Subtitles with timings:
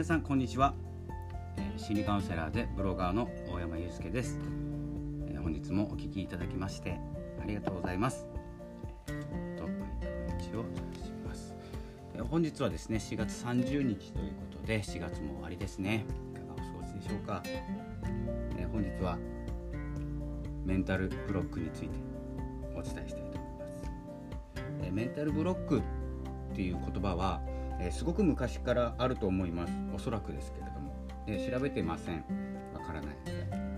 [0.00, 0.72] 皆さんこんにちは、
[1.76, 4.38] 心理カウンセラーでブロガーの大山祐介です、
[5.42, 6.98] 本日もお聞きいただきまして
[7.38, 8.26] ありがとうございます、
[12.30, 16.06] 本日はですね4月30日ということで4月も終わりですね。
[16.32, 17.42] いかがお過ごしでしょうか、
[18.72, 19.18] 本日は
[20.64, 21.98] メンタルブロックについて
[22.74, 24.92] お伝えしたいと思います。
[24.92, 25.82] メンタルブロックっ
[26.54, 27.42] ていう言葉は、
[27.80, 29.72] えすごく昔からあると思います。
[29.94, 30.94] おそらくですけれども、
[31.26, 32.24] え調べてません。
[32.74, 33.70] わからないので。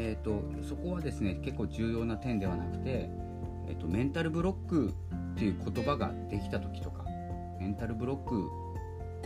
[0.00, 3.10] えー、とそこはですね結構重要な点ではなくて、
[3.66, 4.90] えー、とメンタルブロック
[5.34, 7.04] っていう言葉ができた時とか
[7.58, 8.48] メンタルブロック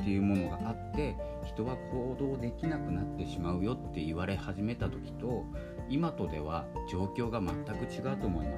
[0.01, 5.45] っていうものがあって人は行動できなくなってしまうよって言われ始めた時と
[5.91, 8.53] 今とでは状況が全く違うと思いま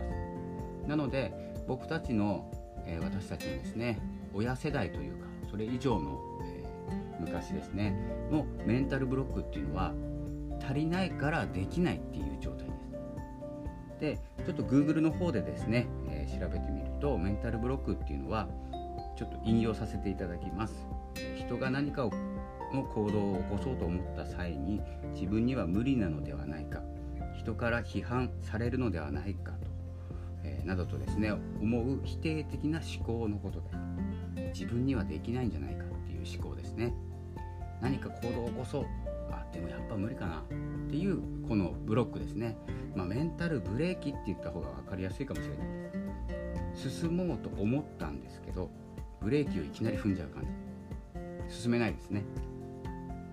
[0.85, 0.89] す。
[0.89, 1.33] なので
[1.67, 2.51] 僕たちの、
[2.87, 3.99] えー私たちのですね
[4.35, 6.65] 親世代というかそれ以上の、えー
[7.21, 7.97] 昔ですね
[8.31, 9.95] のメンタルブロックっていうのは
[10.63, 14.01] 足りないからできないっていう状態です。
[14.01, 18.49] でちょっと Google の方でですね、えー調べてみるとメンタルブロックっていうのは
[19.17, 20.75] ちょっと引用させていただきます。
[21.39, 22.11] 人が何かを
[22.75, 24.81] の行動を起こそうと思った際に
[25.15, 26.83] 自分には無理なのではないか。
[27.39, 29.59] 人から批判されるのではないかと、
[30.43, 33.77] えーなどとですね思う否定的な思考のことです。
[34.55, 36.95] 自分にはできないんじゃないかっていう思考ですね。
[37.81, 38.87] 何か行動を起こそう。
[39.31, 40.43] あでもやっぱ無理かなっ
[40.89, 42.57] ていうこのブロックですね、
[42.95, 45.67] まあ、メンタルブレーキって言った方が分かりやすいかもしれない
[46.73, 46.91] です。
[47.01, 48.71] 進もうと思ったんですけど
[49.21, 50.45] ブレーキをいきなり踏んじゃう感
[51.49, 51.55] じ。
[51.63, 52.25] 進めないですね。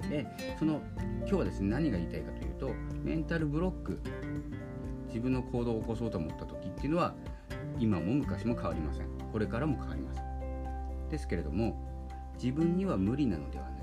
[0.09, 0.25] で
[0.57, 0.81] その
[1.19, 2.71] 今日はですね何が言いたいかというと
[3.03, 3.99] メンタルブロック
[5.07, 7.13] 自分の行動を起こそうと思った時っていうのは
[7.79, 9.07] 今も昔も変わりません。
[9.31, 10.00] これからも変わりません。
[11.11, 11.77] ですけれども
[12.41, 13.81] 自分には無理なのではない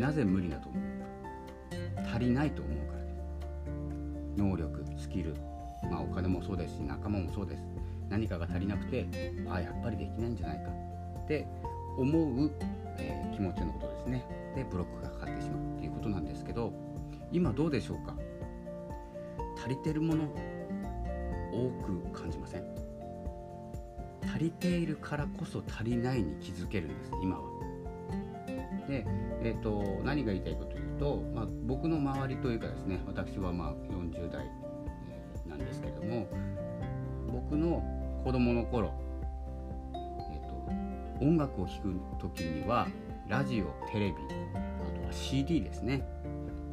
[0.00, 0.06] か。
[0.06, 0.82] なぜ無理だと思う
[2.02, 2.08] か。
[2.08, 3.02] 足りないと思うから。
[3.04, 3.16] です
[4.36, 5.34] 能力スキル、
[5.90, 7.62] まあ、お金もそうですし仲間もそうです。
[8.08, 9.06] 何かが足りなくて
[9.48, 10.70] ああやっぱりできないんじゃないか。
[11.24, 11.46] って
[11.98, 12.50] 思う、
[12.98, 14.24] えー気持ちのことですね。
[14.54, 16.72] でブロックがかかってしまうっていうことなんですけど
[17.32, 18.14] 今どうでしょうか。
[19.56, 20.24] 足りてるもの
[21.52, 22.81] 多く感じません。
[24.26, 27.42] 足りているからこそ足りないに気づけるんです今は。
[28.88, 29.06] で、
[29.42, 34.44] えー、と何が言いたいかというと、まあ、僕の周りというかですね私はまあ40代
[35.46, 36.28] えなんですけれども
[37.30, 37.82] 僕の
[38.24, 38.92] 子供の頃、
[39.94, 42.88] えー、と音楽を聴く時には
[43.28, 44.14] ラジオテレビ
[44.54, 46.06] あとは CD ですね。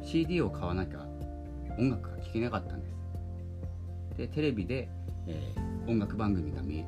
[0.02, 1.06] CD を買わなきゃ
[1.78, 2.96] 音楽が聴けなかったんです。
[4.16, 4.88] でテレビで、
[5.26, 6.84] えー音楽番組が見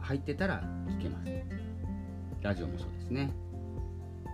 [0.00, 1.30] 入ってたら聴けます。
[2.42, 3.32] ラジオもそうですね。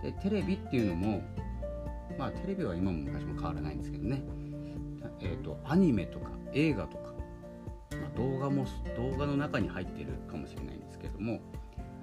[0.03, 1.21] でテレビっていうのも
[2.17, 4.23] まあテレビは今も昔も変わらないんですけどね。
[5.19, 7.13] えー、とアニメとか映画とか、
[7.91, 11.39] まあ、動画も動画の中に入ってるかもしれないんですけども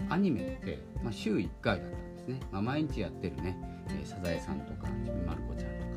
[0.08, 3.56] アニメって、まあ、週1回だったんですね、まあ、毎日やってるね、
[3.88, 5.90] えーサザエさんとかちびまる子ちゃんとか、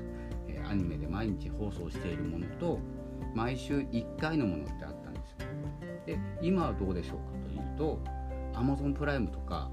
[0.47, 2.79] えーアニメで毎日放送しているものと
[3.33, 5.47] 毎週1回のものってあったんですよ。
[6.05, 7.46] で今はどうでしょうか
[7.77, 7.99] というと
[8.53, 9.69] Amazon プライムとか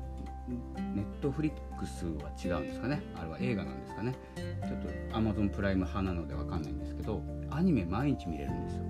[0.94, 3.02] ネットフリックスは違うんですかね。
[3.16, 4.14] あれは映画なんですかね。
[4.36, 4.88] ちょっと
[5.18, 8.82] Amazon プライム派なのでわかんないんですけどアニメ毎日見れるんですよ。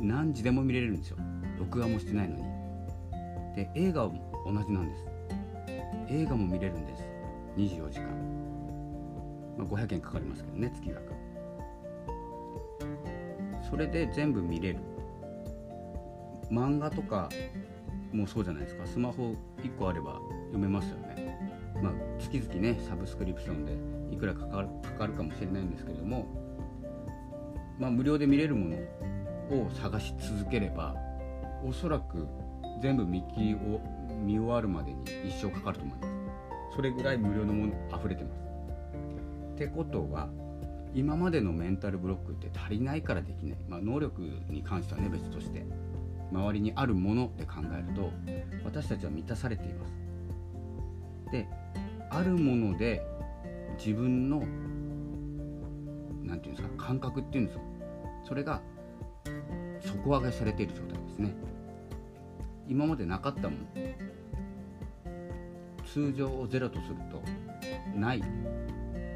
[0.00, 1.18] 何時でも見れるんですよ。
[1.58, 2.42] 録画もしてないのに。
[3.54, 5.04] で映画も同じなんです。
[6.08, 7.02] 映画も見れるんです。
[7.56, 8.06] 24時間、
[9.58, 11.12] まあ、500円かかりますけどね月額。
[13.68, 14.78] それで全部見れる。
[16.50, 17.28] 漫画とか
[18.12, 18.86] もそうじゃないですか。
[18.86, 21.38] スマホ1個あれば読めますよね。
[21.82, 26.26] まあ月々ねサブスクリプションでいくらかかるかかるかもしれないんですけれども
[27.78, 28.76] まあ無料で見れるもの
[29.62, 30.96] を探し続ければ
[31.64, 32.26] おそらく
[32.82, 33.80] 全部見切りを
[34.24, 36.12] 見終わるまでに一生かかると思います。
[36.74, 38.40] それぐらい無料のもの溢れてます。
[39.54, 40.28] ってことは
[40.94, 45.66] 今までのメンタルブロックって足りないからできない、まあ、能力に関してはね別として。
[46.30, 48.12] 周りにあるもので考えると
[48.64, 49.92] 私たちは満たされています。
[51.32, 51.46] で
[52.10, 53.02] あるもので
[53.78, 54.42] 自分の
[56.24, 57.62] なんていうんですか感覚っていうんですよ。
[58.26, 58.60] それが
[59.80, 61.34] 底上げされている状態ですね。
[62.68, 63.58] 今までなかったもの
[65.86, 67.22] 通常をゼロとすると
[67.98, 68.22] ないっ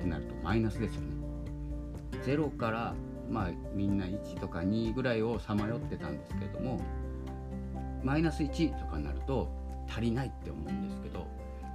[0.01, 1.09] てなるとマイナスですよね。
[2.25, 2.95] 0から
[3.33, 6.79] まあみんな1とか2ぐらいをさまよってたんですけれども
[8.05, 9.51] マイナス1とかになると
[9.89, 11.27] 足りないって思うんですけど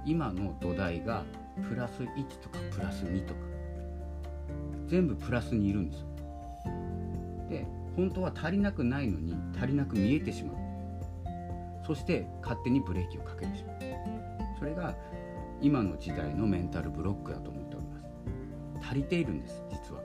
[0.06, 1.24] 今の土台が
[1.68, 3.40] プラス1とかプラス2とか
[4.86, 6.06] 全部プラスにいるんですよ。
[7.50, 7.66] で
[7.96, 10.56] 本当は足りなくないのに足りなく見えてしまう。
[11.84, 13.78] そして勝手にブレーキをかけてしまう。
[14.58, 14.94] それが
[15.60, 18.00] 今の時代のメンタルブロックだと思っておりま
[18.80, 18.86] す。
[18.88, 20.00] 足りているんです実は。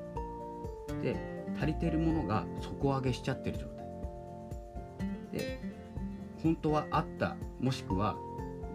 [1.02, 3.86] で足りてるものが底上げしちゃってる状態。
[5.32, 5.60] で
[6.42, 8.16] 本当はあったもしくは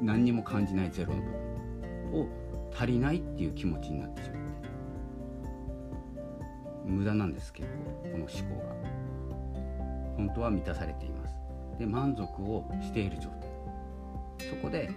[0.00, 2.26] 何にも感じないゼロの部分を
[2.74, 4.68] 足りないっていう気持ちになってしまって
[6.86, 8.78] 無駄なんです結構この思考が。
[10.16, 11.34] 本当は満たされています。
[11.78, 13.48] で満足をしている状態。
[14.50, 14.90] そこで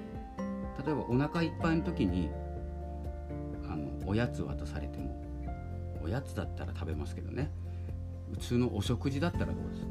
[0.83, 2.31] 例えばお腹いっぱいの時に
[3.69, 5.23] あのおやつ渡されても
[6.03, 7.51] おやつだったら食べますけどね。
[8.31, 9.85] 普通のお食事だったらどうです。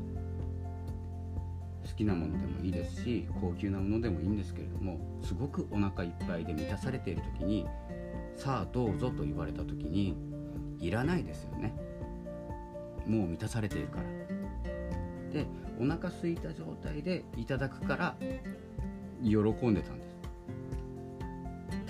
[1.93, 7.67] 好きなものでもいいですし高級なものでもいいんですけれどもすごくお腹いっぱいで満たされている時に
[8.37, 10.17] さあどうぞと言われた時に
[10.79, 11.75] いらないですよね。
[13.07, 14.05] もう満たされているから。
[15.33, 15.47] で
[15.79, 18.17] お腹空いた状態でいただくから
[19.23, 19.39] 喜
[19.69, 20.17] んでたんです。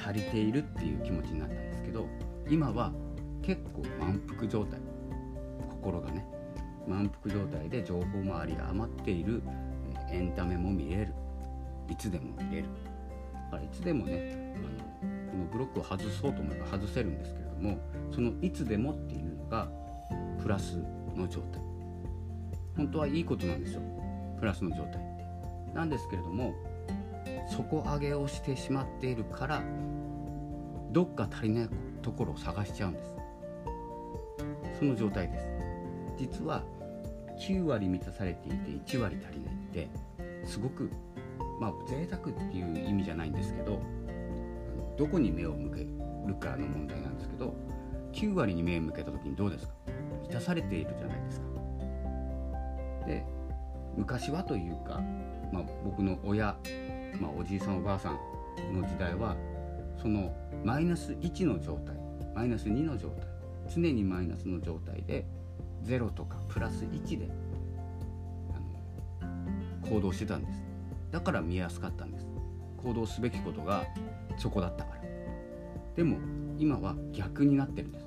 [0.03, 2.07] 足りているっていう気持ちになったんですけど
[2.49, 2.93] 今は
[3.43, 4.81] 結構満腹状態。
[5.69, 6.40] 心がね。
[6.87, 9.43] 満腹状態で情報もあり余っている
[10.11, 11.15] エンタメも見れる。
[11.89, 12.69] いつでも見れる。
[13.35, 17.79] だからいつでもねあのこのブロックを外そうと思えば外せるんですけれども
[18.13, 19.69] そのいつでもっていうのが
[20.43, 20.79] プラス
[21.17, 21.61] の状態。
[22.77, 23.83] 本当はいいことなんですよ。
[24.39, 25.01] プラスの状態
[25.75, 26.55] なんですけれども
[27.51, 29.63] 底上げをしてしまっているから
[30.93, 31.69] どっか足りない
[32.03, 33.17] ところを探しちゃうんです。
[34.79, 35.50] その状態です。
[36.21, 36.63] 実は
[37.41, 39.89] 9割満たされていて1割足りないって
[40.45, 40.91] すごく
[41.59, 43.81] まあ贅沢っていう意味じゃないんですけど
[44.99, 45.81] どこに目を向け
[46.27, 47.55] るかの問題なんですけど
[48.13, 49.73] 9割に目を向けた時にどうですか？
[50.23, 51.47] 満たされているじゃないですか。
[53.07, 53.25] で
[53.97, 55.01] 昔はというか、
[55.53, 56.57] まあ、僕の親、
[57.19, 59.37] まあ、おじいさんおばあさんの時代は
[60.01, 60.35] その
[60.65, 61.97] マイナス1の状態
[62.35, 63.27] マイナス2の状態
[63.75, 65.25] 常にマイナスの状態で
[65.85, 67.31] 0とかプラス1で
[68.55, 68.61] あ
[69.85, 70.63] の行動してたんです。
[71.11, 72.27] だから見やすかったんです。
[72.83, 73.85] 行動すべきことが
[74.37, 75.01] そこだったから。
[75.97, 76.19] でも
[76.59, 78.07] 今は逆になってるんです。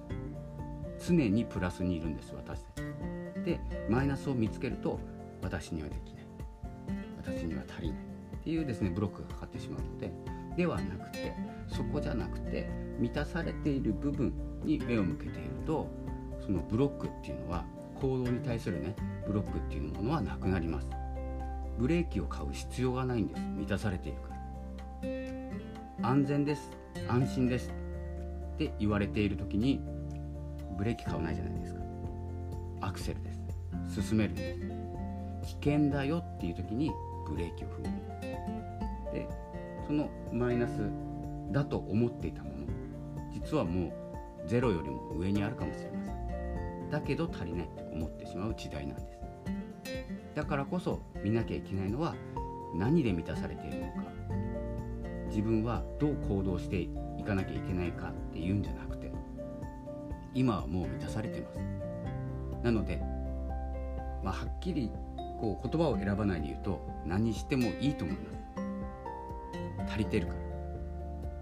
[1.07, 2.83] 常にプラスにいるんです私たち。
[3.45, 3.59] で
[3.89, 4.99] マイナスを見つけると
[5.41, 6.25] 私にはできない。
[7.17, 7.99] 私には足りない。
[8.43, 10.11] っていうですねブロックがかかってしまうので
[10.57, 11.33] ではなくて
[11.69, 14.33] そこじゃなくて満たされている部分
[14.65, 15.87] に目を向けていると
[16.45, 17.65] そのブロックっていうのは
[18.01, 18.95] 行動に対するね
[19.25, 20.87] ブロックっていうものはなくなります。
[21.77, 23.41] ブレーキを買う必要がないんです。
[23.41, 24.29] 満たされているか
[26.01, 26.09] ら。
[26.09, 26.69] 安全です。
[27.07, 27.71] 安心です
[28.55, 29.81] って言われている時に
[30.77, 31.81] ブレーキ買わないじゃないですか。
[32.81, 33.31] アクセルで
[33.93, 34.01] す。
[34.01, 34.59] 進めるんです。
[35.61, 36.91] 危険だよっていう時に
[37.27, 37.83] ブレーキを踏む。
[39.13, 39.27] で
[39.87, 40.81] そのマイナス
[41.51, 42.55] だと思っていたもの。
[43.33, 46.22] 実はもうゼロよりも上にあるかもしれません。
[46.93, 49.07] だけど足りないって思ってしまう時代なんです。
[50.35, 52.15] だからこそ見なきゃいけないのは
[52.75, 54.03] 何で満たされているのか。
[55.27, 59.11] 自分はどう行動していかなきゃいけないかっていうんじゃなくて
[60.35, 61.59] 今はもう満たされてます。
[62.63, 63.01] なので、
[64.23, 64.91] まあ、はっきり
[65.39, 68.21] こう言葉を選ばないで言うと何してもいいと思いま
[69.87, 69.91] す。
[69.93, 70.33] 足りてるか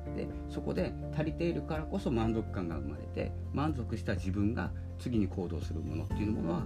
[0.06, 0.16] ら。
[0.16, 6.64] でそこで足りているからこそ満足感が生まれて満足した自分が次に行動するものっていうものは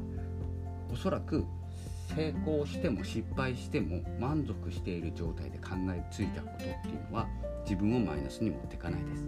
[0.91, 1.45] おそらく
[2.15, 7.27] 成功しても失敗しても満足している状態で考えついたことっていうのは
[7.63, 9.27] 自分をマイナスに持っていかないです。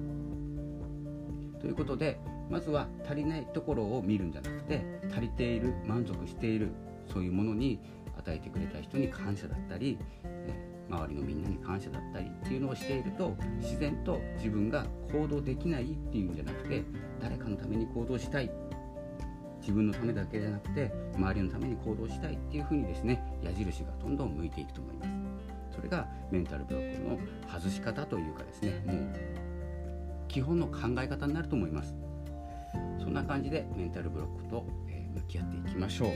[1.59, 2.19] ということで
[2.51, 6.69] まずは足りないところを見るんじゃなくて足りている満足している
[7.11, 7.79] そういうものに
[8.17, 9.97] 与えてくれた人に感謝だったり、
[10.89, 16.83] 周りのみんなに感謝だったりっていうのをしていると自然と自分が行動できないっていうんじゃなくて
[17.21, 18.51] 誰かのために行動したい
[19.67, 25.09] 自分のためだけじゃなくて周りのために行動したいっていうふうにですね矢印がどんどん向いていくと思います。
[25.75, 27.19] それがメンタルブロックの
[27.51, 28.97] 外し方というかですねもう
[30.29, 31.93] 基本の考え方になると思います。
[32.97, 36.11] そんな感じでメンタルブロックと、え向き合っていきましょう。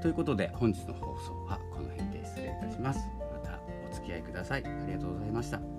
[0.00, 3.00] ということで本日の放送はこの辺で失礼いたします。
[3.32, 3.58] また
[3.90, 4.64] お付き合いください。
[4.64, 5.73] ありがとうございました。